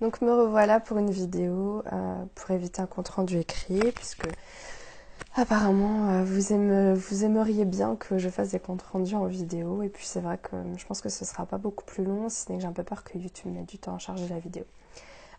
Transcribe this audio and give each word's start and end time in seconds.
Donc 0.00 0.22
me 0.22 0.32
revoilà 0.32 0.80
pour 0.80 0.96
une 0.96 1.10
vidéo 1.10 1.82
euh, 1.92 2.24
pour 2.34 2.50
éviter 2.52 2.80
un 2.80 2.86
compte 2.86 3.08
rendu 3.08 3.38
écrit 3.38 3.92
puisque 3.92 4.26
apparemment 5.34 6.08
euh, 6.08 6.24
vous, 6.24 6.52
aimeriez 7.24 7.66
bien 7.66 7.96
que 7.96 8.16
je 8.16 8.30
fasse 8.30 8.50
des 8.50 8.60
comptes 8.60 8.82
rendus 8.82 9.14
en 9.14 9.26
vidéo 9.26 9.82
et 9.82 9.90
puis 9.90 10.06
c'est 10.06 10.20
vrai 10.20 10.38
que 10.38 10.56
je 10.78 10.86
pense 10.86 11.02
que 11.02 11.10
ce 11.10 11.26
sera 11.26 11.44
pas 11.44 11.58
beaucoup 11.58 11.84
plus 11.84 12.02
long 12.04 12.30
si 12.30 12.44
ce 12.44 12.48
n'est 12.50 12.56
que 12.56 12.62
j'ai 12.62 12.68
un 12.68 12.72
peu 12.72 12.82
peur 12.82 13.04
que 13.04 13.18
YouTube 13.18 13.52
mette 13.52 13.68
du 13.68 13.78
temps 13.78 13.94
à 13.94 13.98
charger 13.98 14.26
la 14.28 14.38
vidéo. 14.38 14.64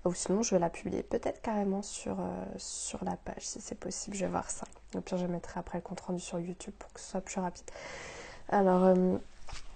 Ou 0.06 0.14
sinon 0.14 0.44
je 0.44 0.54
vais 0.54 0.60
la 0.60 0.70
publier 0.70 1.02
peut-être 1.02 1.42
carrément 1.42 1.82
sur, 1.82 2.20
euh, 2.20 2.46
sur 2.58 3.04
la 3.04 3.16
page 3.16 3.42
si 3.42 3.62
c'est 3.62 3.80
possible, 3.80 4.16
je 4.16 4.26
vais 4.26 4.32
voir 4.32 4.52
ça. 4.52 4.66
Au 4.96 5.02
pire 5.02 5.18
je 5.18 5.26
mettrai 5.26 5.60
après 5.60 5.80
le 5.80 5.84
compte 5.84 6.02
rendu 6.02 6.20
sur 6.20 6.40
YouTube 6.40 6.74
pour 6.78 6.94
que 6.94 7.00
ce 7.00 7.10
soit 7.10 7.22
plus 7.22 7.42
rapide. 7.42 7.66
Alors 8.50 8.94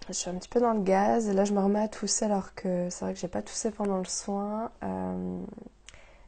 je 0.07 0.13
suis 0.13 0.29
un 0.29 0.35
petit 0.35 0.49
peu 0.49 0.59
dans 0.59 0.73
le 0.73 0.81
gaz 0.81 1.27
et 1.29 1.33
là 1.33 1.45
je 1.45 1.53
me 1.53 1.59
remets 1.59 1.81
à 1.81 1.87
tousser 1.87 2.25
alors 2.25 2.53
que 2.53 2.89
c'est 2.89 3.05
vrai 3.05 3.13
que 3.13 3.19
j'ai 3.19 3.27
pas 3.27 3.41
toussé 3.41 3.71
pendant 3.71 3.97
le 3.97 4.05
soin. 4.05 4.71
Euh, 4.83 5.39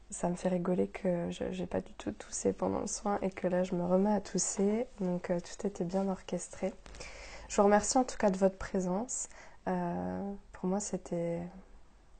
ça 0.09 0.29
me 0.29 0.35
fait 0.35 0.49
rigoler 0.49 0.87
que 0.87 1.29
je 1.29 1.43
n'ai 1.43 1.67
pas 1.67 1.81
du 1.81 1.93
tout 1.93 2.11
toussé 2.11 2.53
pendant 2.53 2.79
le 2.79 2.87
soin 2.87 3.19
et 3.21 3.29
que 3.29 3.47
là 3.47 3.63
je 3.63 3.75
me 3.75 3.85
remets 3.85 4.13
à 4.13 4.21
tousser. 4.21 4.87
Donc 4.99 5.29
euh, 5.29 5.39
tout 5.39 5.67
était 5.67 5.83
bien 5.83 6.07
orchestré. 6.07 6.73
Je 7.49 7.57
vous 7.57 7.63
remercie 7.63 7.97
en 7.97 8.03
tout 8.03 8.17
cas 8.17 8.31
de 8.31 8.37
votre 8.37 8.57
présence. 8.57 9.29
Euh, 9.67 10.33
pour 10.53 10.69
moi 10.69 10.79
c'était 10.79 11.39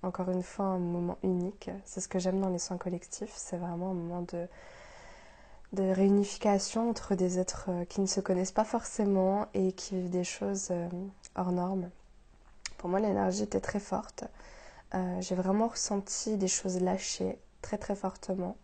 encore 0.03 0.29
une 0.29 0.43
fois 0.43 0.65
un 0.65 0.79
moment 0.79 1.17
unique. 1.23 1.71
C'est 1.85 2.01
ce 2.01 2.07
que 2.07 2.20
j'aime 2.20 2.39
dans 2.39 2.49
les 2.49 2.59
soins 2.59 2.77
collectifs. 2.77 3.34
C'est 3.35 3.57
vraiment 3.57 3.91
un 3.91 3.95
moment 3.95 4.21
de 4.21 4.48
réunification 5.91 6.89
entre 6.89 7.15
des 7.15 7.39
êtres 7.39 7.70
qui 7.89 7.99
ne 8.01 8.05
se 8.05 8.21
connaissent 8.21 8.51
pas 8.51 8.63
forcément 8.63 9.48
et 9.55 9.71
qui 9.71 9.95
vivent 9.95 10.12
des 10.12 10.23
choses 10.23 10.71
hors 11.38 11.52
normes. 11.52 11.90
Pour 12.77 12.90
moi, 12.90 13.00
l'énergie 13.00 13.44
était 13.44 13.62
très 13.62 13.80
forte. 13.80 14.26
Euh, 14.94 15.22
j'ai 15.22 15.36
vraiment 15.36 15.68
ressenti 15.68 16.38
des 16.38 16.48
choses 16.48 16.82
lâchées 16.82 17.38
très 17.62 17.77
très 17.77 17.96
fortement. 17.96 18.55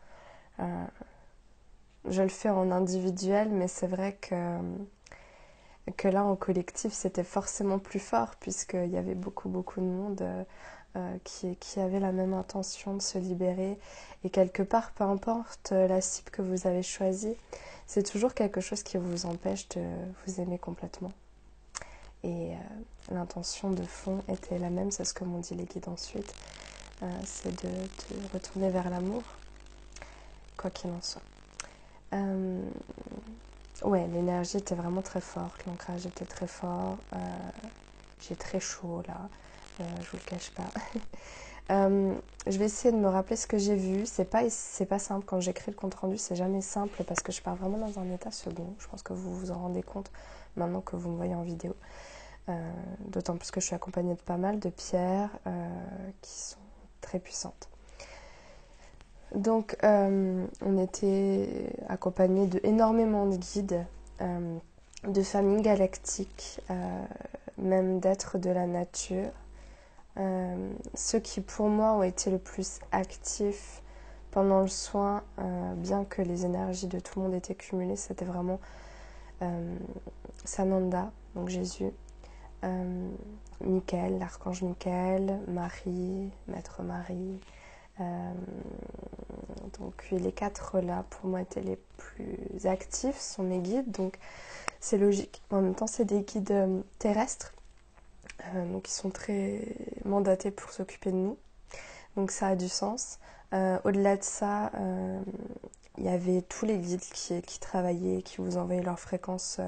je 2.06 2.22
le 2.22 2.30
fais 2.30 2.50
en 2.50 2.72
individuel, 2.72 3.50
mais 3.50 3.68
c'est 3.68 3.88
vrai 3.88 4.18
que, 4.22 4.60
que 5.98 6.08
là, 6.08 6.24
en 6.24 6.36
collectif, 6.36 6.94
c'était 6.94 7.24
forcément 7.24 7.80
plus 7.80 8.00
fort 8.00 8.36
puisqu'il 8.40 8.90
y 8.90 8.98
avait 8.98 9.16
beaucoup 9.16 9.50
beaucoup 9.50 9.80
de 9.82 9.86
monde 9.86 10.46
euh, 10.96 11.18
qui, 11.24 11.56
qui 11.56 11.80
avait 11.80 12.00
la 12.00 12.12
même 12.12 12.36
intention 12.36 12.96
de 12.96 13.02
se 13.02 13.18
libérer. 13.18 13.80
Et 14.24 14.30
quelque 14.30 14.62
part, 14.62 14.92
peu 14.92 15.04
importe 15.04 15.72
euh, 15.72 15.88
la 15.88 16.02
cible 16.02 16.30
que 16.30 16.44
vous 16.44 16.68
avez 16.68 16.84
choisie, 16.84 17.36
c'est 17.88 18.04
toujours 18.04 18.36
quelque 18.36 18.62
chose 18.62 18.84
qui 18.84 18.98
vous 18.98 19.26
empêche 19.26 19.68
de 19.70 19.82
vous 20.24 20.40
aimer 20.40 20.60
complètement. 20.60 21.12
Et 22.24 22.54
euh, 22.54 22.56
l'intention 23.12 23.72
de 23.72 23.84
fond 23.84 24.24
était 24.30 24.58
la 24.58 24.70
même, 24.70 24.92
c'est 24.92 25.06
ce 25.06 25.14
que 25.14 25.24
m'ont 25.24 25.40
dit 25.40 25.56
les 25.56 25.66
guides 25.66 25.90
ensuite, 25.90 26.34
c'est 27.26 27.52
de, 27.64 27.70
retourner 28.34 28.70
vers 28.70 28.90
l'amour, 28.90 29.24
quoi 30.56 30.70
qu'il 30.70 30.90
en 30.90 31.02
soit. 31.02 31.22
ouais, 33.84 34.08
l'énergie 34.08 34.58
était 34.58 34.76
vraiment 34.76 35.02
très 35.02 35.20
forte, 35.20 35.66
l'ancrage 35.66 36.06
était 36.06 36.24
très 36.24 36.48
fort, 36.48 36.98
j'ai 38.22 38.36
très 38.38 38.60
chaud 38.60 39.04
là. 39.06 39.30
Euh, 39.82 39.84
je 40.02 40.12
vous 40.12 40.18
le 40.18 40.30
cache 40.30 40.52
pas. 40.52 40.70
Euh, 41.72 42.14
je 42.46 42.58
vais 42.58 42.66
essayer 42.66 42.92
de 42.92 43.00
me 43.00 43.08
rappeler 43.08 43.36
ce 43.36 43.48
que 43.48 43.58
j'ai 43.58 43.76
vu. 43.76 44.06
C'est 44.06 44.26
pas, 44.26 44.50
c'est 44.50 44.86
pas 44.86 45.00
simple 45.00 45.26
quand 45.26 45.40
j'écris 45.40 45.72
le 45.72 45.78
compte 45.78 45.96
rendu, 45.96 46.18
c'est 46.18 46.36
jamais 46.36 46.62
simple 46.62 47.04
parce 47.04 47.22
que 47.22 47.32
je 47.32 47.42
pars 47.42 47.56
vraiment 47.56 47.78
dans 47.78 48.00
un 48.00 48.12
état 48.12 48.32
second. 48.32 48.74
Je 48.80 48.88
pense 48.88 49.02
que 49.02 49.14
vous 49.14 49.34
vous 49.34 49.52
en 49.52 49.60
rendez 49.60 49.84
compte 49.84 50.12
maintenant 50.56 50.82
que 50.82 50.96
vous 50.96 51.10
me 51.10 51.16
voyez 51.16 51.36
en 51.36 51.44
vidéo. 51.44 51.76
Euh, 52.50 52.72
d'autant 53.08 53.38
plus 53.38 53.52
que 53.52 53.62
je 53.62 53.68
suis 53.68 53.76
accompagnée 53.76 54.16
de 54.16 54.22
pas 54.22 54.38
mal 54.38 54.60
de 54.60 54.70
pierres 54.70 55.30
qui 56.22 56.32
sont 56.32 56.58
très 57.00 57.20
puissantes. 57.20 57.70
Donc, 59.34 59.78
on 59.82 60.78
était 60.78 61.74
accompagné 61.88 62.46
de 62.46 62.60
énormément 62.64 63.26
de 63.26 63.38
guides, 63.38 63.86
de 64.20 65.24
familles 65.24 65.62
galactiques, 65.62 66.60
même 67.58 68.00
d'êtres 68.00 68.38
de 68.38 68.50
la 68.50 68.68
nature. 68.68 69.32
Euh, 70.18 70.74
ceux 70.94 71.20
qui 71.20 71.42
pour 71.42 71.70
moi 71.70 71.94
ont 71.94 72.04
été 72.04 72.30
le 72.30 72.38
plus 72.38 72.80
actifs 72.92 73.82
pendant 74.32 74.62
le 74.62 74.68
soin, 74.68 75.24
euh, 75.40 75.74
bien 75.76 76.06
que 76.06 76.22
les 76.22 76.46
énergies 76.46 76.88
de 76.88 77.00
tout 77.00 77.20
le 77.20 77.26
monde 77.26 77.36
étaient 77.36 77.56
cumulées, 77.56 77.96
c'était 77.96 78.26
vraiment 78.26 78.60
euh, 79.42 79.76
Sananda, 80.46 81.12
donc 81.36 81.50
Jésus, 81.50 81.92
Michael, 83.60 84.20
l'archange 84.20 84.62
Michael, 84.62 85.40
Marie, 85.48 86.32
Maître 86.48 86.82
Marie. 86.82 87.40
donc 89.80 90.08
les 90.12 90.32
quatre 90.32 90.80
là 90.80 91.04
pour 91.10 91.30
moi 91.30 91.42
étaient 91.42 91.62
les 91.62 91.78
plus 91.98 92.66
actifs, 92.66 93.20
sont 93.20 93.44
mes 93.44 93.60
guides, 93.60 93.92
donc 93.92 94.18
c'est 94.80 94.98
logique. 94.98 95.42
En 95.52 95.62
même 95.62 95.76
temps 95.76 95.88
c'est 95.88 96.06
des 96.06 96.22
guides 96.22 96.84
terrestres 97.00 97.54
donc 98.72 98.90
ils 98.90 98.94
sont 98.94 99.10
très 99.10 99.62
mandatés 100.06 100.52
pour 100.52 100.72
s'occuper 100.72 101.12
de 101.12 101.18
nous. 101.18 101.38
Donc 102.16 102.32
ça 102.32 102.48
a 102.48 102.56
du 102.56 102.70
sens. 102.70 103.20
Euh, 103.54 103.78
au-delà 103.84 104.18
de 104.18 104.24
ça, 104.24 104.72
euh, 104.76 105.20
il 105.98 106.06
y 106.06 106.10
avait 106.10 106.42
tous 106.42 106.66
les 106.66 106.78
guides 106.78 107.02
qui, 107.02 107.42
qui, 107.42 107.60
travaillaient, 107.60 108.22
qui 108.22 108.38
vous 108.38 108.58
envoyaient 108.58 108.82
leurs 108.82 109.00
fréquences 109.00 109.60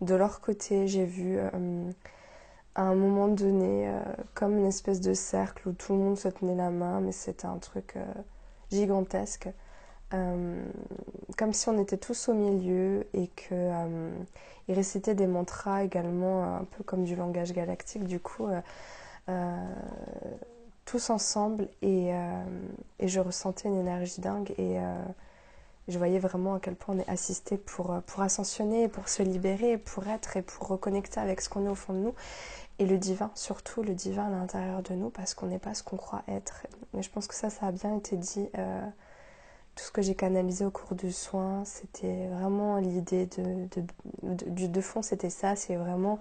de 0.00 0.14
leur 0.14 0.40
côté. 0.40 0.88
J'ai 0.88 1.04
vu 1.04 1.38
à 1.38 2.82
un 2.82 2.94
moment 2.94 3.28
donné 3.28 3.92
comme 4.34 4.58
une 4.58 4.66
espèce 4.66 5.00
de 5.00 5.14
cercle 5.14 5.68
où 5.68 5.72
tout 5.72 5.92
le 5.92 6.00
monde 6.00 6.18
se 6.18 6.28
tenait 6.28 6.56
la 6.56 6.70
main, 6.70 7.00
mais 7.00 7.12
c'était 7.12 7.46
un 7.46 7.58
truc 7.58 7.96
gigantesque. 8.72 9.48
Comme 10.10 11.52
si 11.52 11.68
on 11.68 11.80
était 11.80 11.96
tous 11.96 12.28
au 12.28 12.34
milieu 12.34 13.06
et 13.14 13.28
que 13.28 13.70
il 14.70 14.74
récitait 14.74 15.16
des 15.16 15.26
mantras 15.26 15.82
également, 15.82 16.44
un 16.44 16.64
peu 16.64 16.84
comme 16.84 17.02
du 17.02 17.16
langage 17.16 17.52
galactique, 17.52 18.04
du 18.04 18.20
coup, 18.20 18.46
euh, 18.46 18.60
euh, 19.28 19.74
tous 20.84 21.10
ensemble, 21.10 21.66
et, 21.82 22.14
euh, 22.14 22.44
et, 23.00 23.08
je 23.08 23.18
ressentais 23.18 23.68
une 23.68 23.80
énergie 23.80 24.20
dingue, 24.20 24.52
et 24.58 24.78
je 25.88 25.98
voyais 25.98 26.20
vraiment 26.20 26.54
à 26.54 26.60
quel 26.60 26.76
point 26.76 26.94
on 26.94 26.98
est 27.00 27.08
assisté 27.08 27.56
pour, 27.56 28.00
pour 28.06 28.22
ascensionner, 28.22 28.86
pour 28.86 29.08
se 29.08 29.24
libérer, 29.24 29.76
pour 29.76 30.06
être 30.06 30.36
et 30.36 30.42
pour 30.42 30.68
reconnecter 30.68 31.18
avec 31.18 31.40
ce 31.40 31.48
qu'on 31.48 31.66
est 31.66 31.70
au 31.70 31.74
fond 31.74 31.92
de 31.92 31.98
nous, 31.98 32.14
et 32.78 32.86
le 32.86 32.96
divin, 32.96 33.32
surtout 33.34 33.82
le 33.82 33.94
divin 33.94 34.28
à 34.28 34.30
l'intérieur 34.30 34.82
de 34.82 34.94
nous, 34.94 35.10
parce 35.10 35.34
qu'on 35.34 35.46
n'est 35.46 35.58
pas 35.58 35.74
ce 35.74 35.82
qu'on 35.82 35.96
croit 35.96 36.22
être. 36.28 36.64
Et 36.96 37.02
je 37.02 37.10
pense 37.10 37.26
que 37.26 37.34
ça, 37.34 37.50
ça 37.50 37.66
a 37.66 37.72
bien 37.72 37.96
été 37.96 38.16
dit 38.16 38.48
tout 39.80 39.86
ce 39.86 39.92
que 39.92 40.02
j'ai 40.02 40.14
canalisé 40.14 40.66
au 40.66 40.70
cours 40.70 40.94
du 40.94 41.10
soin, 41.10 41.64
c'était 41.64 42.26
vraiment 42.28 42.76
l'idée 42.76 43.24
de, 43.24 43.66
de, 44.22 44.66
de, 44.66 44.80
fond, 44.82 45.00
c'était 45.00 45.30
ça, 45.30 45.56
c'est 45.56 45.76
vraiment 45.76 46.18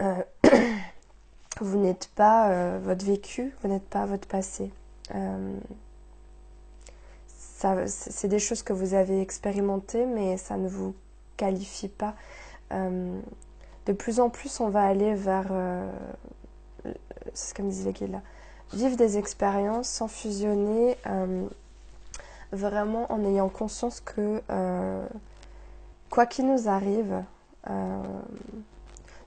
euh, 0.00 0.22
vous 1.60 1.76
n'êtes 1.76 2.08
pas 2.14 2.50
euh, 2.50 2.78
votre 2.80 3.04
vécu, 3.04 3.52
vous 3.62 3.68
n'êtes 3.68 3.88
pas 3.88 4.06
votre 4.06 4.28
passé. 4.28 4.70
Euh, 5.12 5.56
c'est 7.26 8.28
des 8.28 8.38
choses 8.38 8.62
que 8.62 8.72
vous 8.72 8.94
avez 8.94 9.20
expérimentées, 9.20 10.06
mais 10.06 10.36
ça 10.36 10.56
ne 10.56 10.68
vous 10.68 10.94
qualifie 11.36 11.88
pas. 11.88 12.14
de 12.70 13.92
plus 13.92 14.20
en 14.20 14.30
plus, 14.30 14.60
on 14.60 14.68
va 14.68 14.84
aller 14.84 15.16
vers, 15.16 15.50
c'est 17.34 17.48
ce 17.48 17.54
que 17.54 17.62
me 17.62 17.70
disait 17.70 17.92
là, 18.06 18.22
vivre 18.72 18.96
des 18.96 19.18
expériences 19.18 19.88
sans 19.88 20.06
fusionner 20.06 20.96
vraiment 22.52 23.10
en 23.12 23.24
ayant 23.24 23.48
conscience 23.48 24.00
que 24.00 24.42
euh, 24.50 25.06
quoi 26.10 26.26
qu'il 26.26 26.46
nous 26.46 26.68
arrive, 26.68 27.22
euh, 27.68 28.02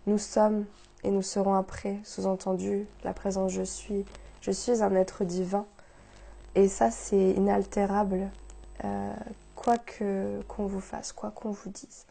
nous 0.08 0.18
sommes 0.18 0.66
et 1.04 1.12
nous 1.12 1.22
serons 1.22 1.56
après, 1.56 2.00
sous-entendu, 2.04 2.86
la 3.04 3.14
présence 3.14 3.52
je 3.52 3.64
suis. 3.64 4.06
Je 4.42 4.52
suis 4.52 4.82
un 4.82 4.96
être 4.96 5.24
divin. 5.24 5.66
Et 6.56 6.68
ça, 6.68 6.92
c'est 6.92 7.32
inaltérable, 7.32 8.30
euh, 8.84 9.14
quoi 9.56 9.78
que 9.78 10.42
qu'on 10.48 10.66
vous 10.66 10.82
fasse, 10.82 11.14
quoi 11.14 11.32
qu'on 11.32 11.52
vous 11.52 11.70
dise. 11.70 12.06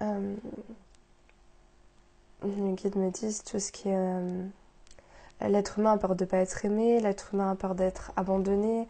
Euh, 0.00 0.34
les 2.42 2.72
guides 2.72 2.96
me 2.96 3.10
disent 3.10 3.42
tout 3.42 3.58
ce 3.58 3.70
qui 3.70 3.90
est... 3.90 5.48
l'être 5.48 5.78
humain 5.78 5.92
a 5.92 5.98
peur 5.98 6.14
de 6.14 6.24
ne 6.24 6.30
pas 6.30 6.38
être 6.38 6.64
aimé, 6.64 7.00
l'être 7.00 7.34
humain 7.34 7.50
a 7.50 7.54
peur 7.54 7.74
d'être 7.74 8.12
abandonné, 8.16 8.88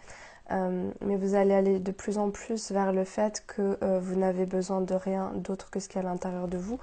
euh, 0.51 0.91
mais 1.01 1.17
vous 1.17 1.35
allez 1.35 1.55
aller 1.55 1.79
de 1.79 1.93
plus 1.93 2.19
en 2.19 2.31
plus 2.31 2.73
vers 2.73 2.93
le 2.93 3.05
fait 3.05 3.45
que 3.47 3.79
euh, 3.83 4.01
vous 4.01 4.17
n'avez 4.17 4.47
besoin 4.47 4.81
de 4.81 4.95
rien 4.95 5.33
d'autre 5.35 5.71
que 5.71 5.79
ce 5.79 5.89
qui 5.89 5.99
est 5.99 6.01
à 6.01 6.05
l'intérieur 6.05 6.49
de 6.49 6.59
vous 6.59 6.79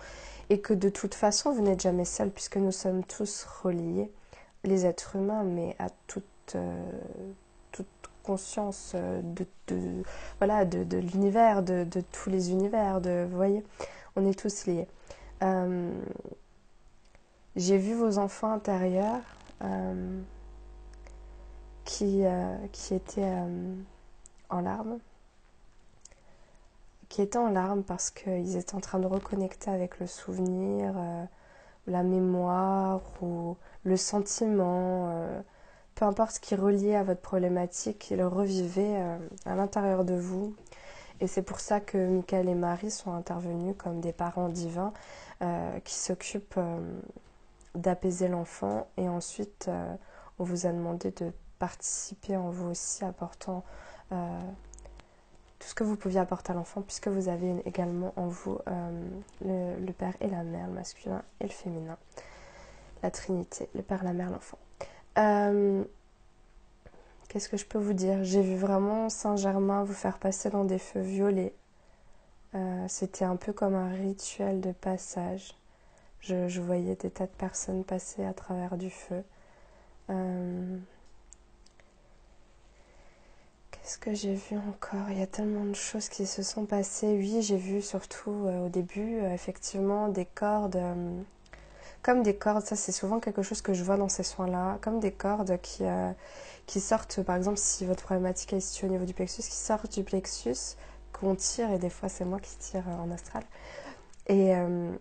et 0.49 0.61
que 0.61 0.73
de 0.73 0.89
toute 0.89 1.13
façon 1.13 1.51
vous 1.51 1.61
n'êtes 1.61 1.81
jamais 1.81 2.05
seul 2.05 2.29
puisque 2.29 2.57
nous 2.57 2.71
sommes 2.71 3.03
tous 3.03 3.45
reliés, 3.63 4.09
les 4.63 4.85
êtres 4.85 5.17
humains, 5.17 5.43
mais 5.43 5.75
à 5.79 5.89
toute, 6.07 6.23
euh, 6.55 6.81
toute 7.71 7.87
conscience 8.23 8.95
de, 8.95 9.45
de, 9.67 10.03
voilà, 10.39 10.63
de, 10.65 10.83
de 10.83 10.97
l'univers, 10.97 11.61
de, 11.63 11.83
de, 11.83 12.01
tous 12.11 12.29
les 12.29 12.51
univers, 12.51 13.01
de, 13.01 13.25
vous 13.29 13.35
voyez, 13.35 13.63
on 14.15 14.25
est 14.25 14.37
tous 14.37 14.65
liés. 14.65 14.87
J'ai 17.55 17.77
vu 17.77 17.93
vos 17.95 18.17
enfants 18.17 18.51
intérieurs 18.51 19.21
qui, 21.87 22.23
qui 22.73 22.93
était 22.93 23.31
en 24.49 24.59
larmes, 24.61 24.99
qui 27.07 27.21
étaient 27.21 27.37
en 27.37 27.49
larmes 27.49 27.83
parce 27.83 28.11
qu'ils 28.11 28.57
étaient 28.57 28.75
en 28.75 28.81
train 28.81 28.99
de 28.99 29.07
reconnecter 29.07 29.71
avec 29.71 29.99
le 29.99 30.07
souvenir, 30.07 30.93
la 31.87 32.03
mémoire 32.03 33.01
ou 33.21 33.55
le 33.85 33.95
sentiment, 33.95 35.13
peu 35.95 36.05
importe 36.05 36.33
ce 36.33 36.39
qui 36.41 36.55
relié 36.55 36.95
à 36.95 37.03
votre 37.03 37.21
problématique, 37.21 38.11
ils 38.11 38.17
le 38.17 38.27
revivaient 38.27 39.01
à 39.45 39.55
l'intérieur 39.55 40.03
de 40.03 40.15
vous 40.15 40.53
et 41.19 41.27
c'est 41.27 41.41
pour 41.41 41.59
ça 41.59 41.79
que 41.79 41.97
Michael 41.97 42.49
et 42.49 42.55
Marie 42.55 42.91
sont 42.91 43.13
intervenus 43.13 43.75
comme 43.77 44.01
des 44.01 44.13
parents 44.13 44.49
divins 44.49 44.93
euh, 45.41 45.79
qui 45.79 45.95
s'occupent 45.95 46.57
euh, 46.57 46.99
d'apaiser 47.75 48.27
l'enfant. 48.27 48.87
Et 48.97 49.09
ensuite, 49.09 49.65
euh, 49.67 49.95
on 50.37 50.43
vous 50.43 50.67
a 50.67 50.71
demandé 50.71 51.11
de 51.11 51.31
participer 51.59 52.37
en 52.37 52.49
vous 52.49 52.69
aussi, 52.69 53.03
apportant 53.03 53.63
tout 54.09 55.67
ce 55.67 55.75
que 55.75 55.83
vous 55.83 55.97
pouviez 55.97 56.19
apporter 56.19 56.51
à 56.51 56.55
l'enfant, 56.55 56.81
puisque 56.81 57.07
vous 57.09 57.27
avez 57.27 57.53
également 57.65 58.13
en 58.15 58.27
vous 58.27 58.59
le, 59.41 59.75
le, 59.85 59.93
père 59.93 60.13
et 60.21 60.27
la 60.27 60.43
mère, 60.43 60.67
le 60.67 60.73
masculin 60.73 61.21
et 61.41 61.43
le 61.43 61.49
féminin. 61.49 61.97
La 63.03 63.11
Trinité, 63.11 63.69
le 63.75 63.81
père, 63.81 64.03
la 64.03 64.13
mère, 64.13 64.29
l'enfant. 64.29 64.57
Qu'est-ce 67.27 67.49
que 67.49 67.57
je 67.57 67.65
peux 67.65 67.77
vous 67.77 67.93
dire? 67.93 68.23
J'ai 68.23 68.41
vu 68.41 68.55
vraiment 68.55 69.09
Saint-Germain 69.09 69.83
vous 69.83 69.93
faire 69.93 70.17
passer 70.17 70.49
dans 70.49 70.63
des 70.63 70.79
feux 70.79 71.01
violets. 71.01 71.53
Euh, 72.55 72.85
c'était 72.87 73.25
un 73.25 73.35
peu 73.35 73.51
comme 73.51 73.75
un 73.75 73.89
rituel 73.89 74.61
de 74.61 74.71
passage. 74.71 75.53
Je, 76.21 76.61
voyais 76.61 76.95
des 76.95 77.11
tas 77.11 77.25
de 77.25 77.31
personnes 77.31 77.83
passer 77.83 78.23
à 78.25 78.33
travers 78.33 78.77
du 78.77 78.89
feu. 78.89 79.23
Euh, 80.09 80.77
qu'est-ce 83.87 83.99
que 83.99 84.13
j'ai 84.13 84.33
vu 84.33 84.57
encore 84.57 85.09
Il 85.09 85.17
y 85.17 85.21
a 85.21 85.27
tellement 85.27 85.63
de 85.63 85.73
choses 85.73 86.09
qui 86.09 86.25
se 86.25 86.43
sont 86.43 86.65
passées. 86.65 87.15
Oui, 87.17 87.41
j'ai 87.41 87.55
vu 87.55 87.81
surtout 87.81 88.31
euh, 88.45 88.65
au 88.65 88.69
début, 88.69 89.19
effectivement, 89.33 90.09
des 90.09 90.25
cordes 90.25 90.77
comme 92.01 92.23
des 92.23 92.35
cordes, 92.35 92.65
ça 92.65 92.75
c'est 92.75 92.91
souvent 92.91 93.19
quelque 93.19 93.41
chose 93.41 93.61
que 93.61 93.73
je 93.73 93.83
vois 93.83 93.97
dans 93.97 94.07
ces 94.07 94.23
soins-là, 94.23 94.77
comme 94.81 95.01
des 95.01 95.11
cordes 95.11 95.59
qui, 95.61 95.83
euh, 95.83 96.11
qui 96.65 96.79
sortent, 96.79 97.21
par 97.23 97.35
exemple 97.35 97.57
si 97.57 97.85
votre 97.85 98.03
problématique 98.03 98.53
est 98.53 98.61
située 98.61 98.87
au 98.87 98.89
niveau 98.89 99.03
du 99.03 99.13
plexus, 99.13 99.41
qui 99.41 99.51
sortent 99.51 99.91
du 99.93 100.03
plexus, 100.03 100.77
qu'on 101.11 101.35
tire, 101.35 101.69
et 101.71 101.79
des 101.79 101.89
fois 101.89 102.07
c'est 102.07 102.23
moi 102.23 102.39
qui 102.39 102.55
tire 102.57 102.83
euh, 102.87 103.03
en 103.03 103.11
astral. 103.11 103.43
Et, 104.27 104.55
euh, 104.55 104.91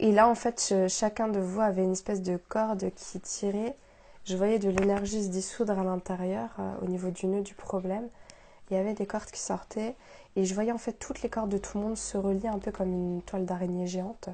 et 0.00 0.10
là 0.10 0.28
en 0.28 0.34
fait, 0.34 0.74
chacun 0.88 1.28
de 1.28 1.38
vous 1.38 1.60
avait 1.60 1.84
une 1.84 1.92
espèce 1.92 2.22
de 2.22 2.36
corde 2.36 2.90
qui 2.96 3.20
tirait. 3.20 3.76
Je 4.24 4.36
voyais 4.36 4.58
de 4.58 4.70
l'énergie 4.70 5.22
se 5.22 5.28
dissoudre 5.28 5.78
à 5.78 5.84
l'intérieur, 5.84 6.50
au 6.82 6.86
niveau 6.86 7.10
du 7.10 7.26
nœud 7.26 7.42
du 7.42 7.54
problème. 7.54 8.08
Il 8.70 8.76
y 8.76 8.80
avait 8.80 8.94
des 8.94 9.06
cordes 9.06 9.30
qui 9.30 9.40
sortaient, 9.40 9.94
et 10.36 10.44
je 10.44 10.54
voyais 10.54 10.72
en 10.72 10.78
fait 10.78 10.94
toutes 10.94 11.22
les 11.22 11.28
cordes 11.28 11.50
de 11.50 11.58
tout 11.58 11.76
le 11.78 11.84
monde 11.84 11.96
se 11.96 12.16
relier 12.16 12.48
un 12.48 12.58
peu 12.58 12.72
comme 12.72 12.92
une 12.92 13.22
toile 13.22 13.44
d'araignée 13.44 13.86
géante. 13.86 14.30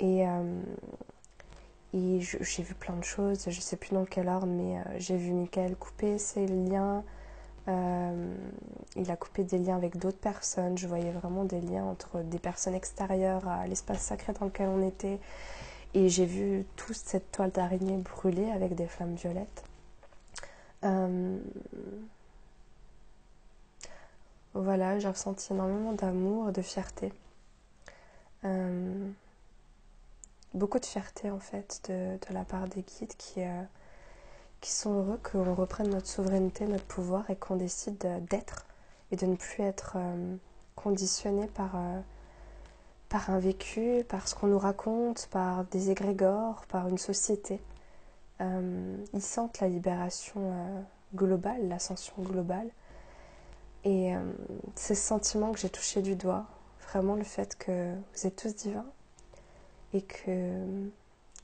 Et, 0.00 0.26
et 1.94 2.20
j'ai 2.20 2.62
vu 2.64 2.74
plein 2.74 2.96
de 2.96 3.04
choses, 3.04 3.48
je 3.48 3.60
sais 3.60 3.76
plus 3.76 3.94
dans 3.94 4.04
quel 4.04 4.28
ordre, 4.28 4.48
mais 4.48 4.78
euh, 4.78 4.82
j'ai 4.98 5.16
vu 5.16 5.32
Michael 5.32 5.76
couper 5.76 6.18
ses 6.18 6.44
liens. 6.48 7.04
Euh, 7.68 8.34
il 8.96 9.08
a 9.12 9.16
coupé 9.16 9.44
des 9.44 9.58
liens 9.58 9.76
avec 9.76 9.96
d'autres 9.96 10.18
personnes. 10.18 10.76
Je 10.76 10.88
voyais 10.88 11.12
vraiment 11.12 11.44
des 11.44 11.60
liens 11.60 11.84
entre 11.84 12.18
des 12.22 12.40
personnes 12.40 12.74
extérieures 12.74 13.46
à 13.46 13.68
l'espace 13.68 14.00
sacré 14.00 14.32
dans 14.32 14.46
lequel 14.46 14.68
on 14.70 14.84
était. 14.84 15.20
Et 15.94 16.08
j'ai 16.08 16.26
vu 16.26 16.64
toute 16.76 16.96
cette 16.96 17.30
toile 17.32 17.50
d'araignée 17.50 17.96
brûler 17.96 18.50
avec 18.50 18.74
des 18.74 18.86
flammes 18.86 19.14
violettes. 19.14 19.64
Euh, 20.84 21.38
voilà, 24.54 24.98
j'ai 24.98 25.08
ressenti 25.08 25.52
énormément 25.52 25.92
d'amour, 25.92 26.52
de 26.52 26.62
fierté 26.62 27.12
beaucoup 30.54 30.78
de 30.78 30.86
fierté 30.86 31.30
en 31.30 31.40
fait 31.40 31.82
de, 31.88 32.16
la 32.32 32.44
part 32.44 32.68
des 32.68 32.82
guides 32.82 33.14
qui, 33.18 33.42
euh, 33.42 33.62
qui 34.60 34.70
sont 34.70 34.94
heureux 34.94 35.20
qu'on 35.22 35.54
reprenne 35.54 35.90
notre 35.90 36.06
souveraineté, 36.06 36.66
notre 36.66 36.84
pouvoir 36.84 37.28
et 37.28 37.36
qu'on 37.36 37.56
décide 37.56 37.98
d'être 38.30 38.64
et 39.10 39.16
de 39.16 39.26
ne 39.26 39.36
plus 39.36 39.62
être 39.62 39.94
euh, 39.96 40.36
conditionné 40.76 41.48
par, 41.48 41.76
euh, 41.76 42.00
par 43.08 43.30
un 43.30 43.38
vécu, 43.38 44.04
par 44.08 44.28
ce 44.28 44.34
qu'on 44.34 44.48
nous 44.48 44.58
raconte, 44.58 45.28
par 45.30 45.64
des 45.64 45.90
égrégores, 45.90 46.64
par 46.66 46.88
une 46.88 46.98
société. 46.98 47.60
ils 48.40 49.22
sentent 49.22 49.60
la 49.60 49.68
libération 49.68 50.52
globale, 51.14 51.68
l'ascension 51.68 52.14
globale. 52.22 52.68
Et 53.84 54.12
c'est 54.74 54.94
ce 54.94 55.02
sentiment 55.02 55.52
que 55.52 55.58
j'ai 55.58 55.70
touché 55.70 56.02
du 56.02 56.16
doigt, 56.16 56.46
vraiment 56.88 57.14
le 57.14 57.24
fait 57.24 57.56
que 57.56 57.94
vous 57.94 58.26
êtes 58.26 58.36
tous 58.36 58.54
divins, 58.54 58.86
et 59.92 60.02
que 60.02 60.88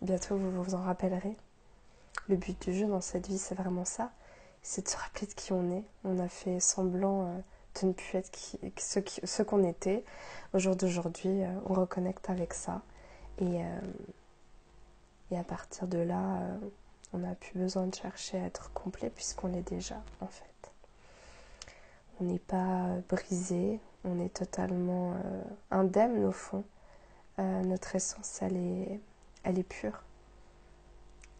bientôt 0.02 0.36
vous 0.36 0.62
vous 0.62 0.74
en 0.74 0.82
rappellerez. 0.82 1.36
Le 2.28 2.36
but 2.36 2.60
du 2.62 2.74
jeu 2.74 2.86
dans 2.86 3.00
cette 3.00 3.28
vie, 3.28 3.38
c'est 3.38 3.54
vraiment 3.54 3.84
ça, 3.84 4.10
c'est 4.62 4.84
de 4.84 4.88
se 4.88 4.96
rappeler 4.96 5.26
de 5.26 5.32
qui 5.32 5.52
on 5.52 5.70
est. 5.70 5.84
On 6.04 6.18
a 6.18 6.28
fait 6.28 6.60
semblant 6.60 7.26
euh, 7.26 7.38
de 7.81 7.87
ne 7.87 7.93
plus 7.93 8.19
être 8.19 8.31
qui, 8.31 8.58
ce, 8.78 9.43
qu'on 9.43 9.64
était. 9.64 10.05
Au 10.55 10.58
jour 10.58 10.76
d'aujourd'hui, 10.76 11.43
euh, 11.44 11.52
on 11.67 11.75
reconnecte 11.75 12.31
avec 12.31 12.55
ça. 12.55 12.82
Et, 13.38 13.62
euh, 13.62 15.37
à 15.38 15.44
partir 15.44 15.87
de 15.87 15.99
là, 15.99 16.40
on 17.12 17.19
n'a 17.19 17.34
plus 17.37 17.58
besoin 17.58 17.87
de 17.87 17.94
chercher 17.94 18.38
à 18.38 18.46
être 18.46 18.72
complet 18.72 19.11
puisqu'on 19.11 19.49
l'est 19.49 19.69
déjà, 19.69 20.02
en 20.20 20.26
fait. 20.26 20.44
On 22.20 22.25
n'est 22.25 22.40
pas 22.40 22.96
brisé, 23.08 23.78
on 24.05 24.19
est 24.19 24.34
totalement 24.34 25.14
indemne 25.70 26.25
au 26.25 26.32
fond 26.32 26.64
euh, 27.40 27.62
notre 27.62 27.96
essence, 27.96 28.40
elle 28.43 28.56
est, 28.56 29.00
elle 29.44 29.58
est 29.58 29.62
pure. 29.62 30.02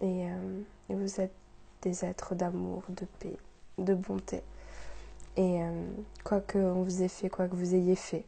Euh, 0.03 0.62
et, 0.88 0.94
vous 0.94 1.21
êtes 1.21 1.35
des 1.82 2.05
êtres 2.05 2.35
d'amour, 2.35 2.82
de 2.88 3.05
paix, 3.19 3.37
de 3.77 3.94
bonté. 3.94 4.43
Et 5.41 5.63
euh, 5.63 5.71
quoi 6.23 6.43
que 6.43 6.59
on 6.59 6.83
vous 6.83 7.03
ait 7.03 7.09
fait, 7.09 7.31
quoi 7.31 7.49
que 7.49 7.57
vous 7.57 7.75
ayez 7.75 7.97
fait, 7.97 8.27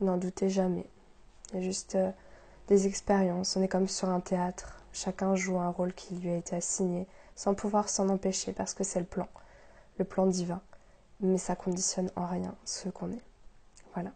n'en 0.00 0.16
doutez 0.16 0.48
jamais. 0.48 0.86
Il 1.50 1.56
y 1.56 1.58
a 1.58 1.62
juste 1.62 1.98
des 2.68 2.86
expériences. 2.86 3.54
On 3.54 3.62
est 3.62 3.68
comme 3.68 3.88
sur 3.88 4.08
un 4.08 4.20
théâtre. 4.20 4.80
Chacun 4.94 5.34
joue 5.34 5.58
un 5.58 5.68
rôle 5.68 5.92
qui 5.92 6.14
lui 6.14 6.30
a 6.30 6.36
été 6.36 6.56
assigné, 6.56 7.06
sans 7.36 7.52
pouvoir 7.52 7.90
s'en 7.90 8.08
empêcher, 8.08 8.54
parce 8.54 8.72
que 8.72 8.84
c'est 8.84 9.00
le 9.00 9.04
plan, 9.04 9.28
le 9.98 10.06
plan 10.06 10.26
divin. 10.26 10.62
Mais 11.20 11.36
ça 11.36 11.54
conditionne 11.54 12.10
en 12.16 12.24
rien 12.24 12.54
ce 12.64 12.88
qu'on 12.88 13.10
est. 13.10 13.22
Voilà. 13.92 14.12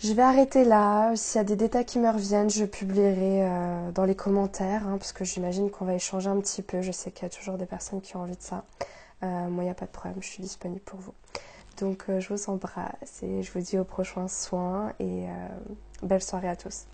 Je 0.00 0.12
vais 0.12 0.20
arrêter 0.20 0.64
là. 0.64 1.16
S'il 1.16 1.38
y 1.38 1.40
a 1.40 1.44
des 1.44 1.56
détails 1.56 1.86
qui 1.86 1.98
me 1.98 2.10
reviennent, 2.10 2.50
je 2.50 2.66
publierai 2.66 3.42
euh, 3.42 3.90
dans 3.92 4.04
les 4.04 4.14
commentaires, 4.14 4.86
hein, 4.86 4.98
parce 4.98 5.12
que 5.12 5.24
j'imagine 5.24 5.70
qu'on 5.70 5.86
va 5.86 5.94
échanger 5.94 6.28
un 6.28 6.38
petit 6.42 6.60
peu. 6.60 6.82
Je 6.82 6.92
sais 6.92 7.10
qu'il 7.10 7.22
y 7.22 7.26
a 7.26 7.30
toujours 7.30 7.56
des 7.56 7.64
personnes 7.64 8.02
qui 8.02 8.16
ont 8.16 8.20
envie 8.20 8.36
de 8.36 8.42
ça. 8.42 8.66
Euh, 9.22 9.48
moi, 9.48 9.64
il 9.64 9.66
n'y 9.66 9.70
a 9.70 9.74
pas 9.74 9.86
de 9.86 9.90
problème, 9.90 10.16
je 10.20 10.26
suis 10.26 10.42
disponible 10.42 10.80
pour 10.80 11.00
vous. 11.00 11.14
Donc, 11.78 12.04
euh, 12.08 12.20
je 12.20 12.32
vous 12.34 12.50
embrasse 12.50 13.22
et 13.22 13.42
je 13.42 13.52
vous 13.52 13.60
dis 13.60 13.78
au 13.78 13.84
prochain 13.84 14.28
soin 14.28 14.92
et 14.98 15.26
belle 16.02 16.22
soirée 16.22 16.48
à 16.48 16.56
tous. 16.56 16.86